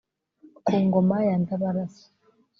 ku 0.65 0.73
ngoma 0.83 1.17
ya 1.27 1.35
ndabarasa 1.41 2.05